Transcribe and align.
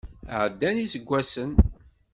Ɛeddan 0.41 0.77
yiseggasen. 0.81 1.51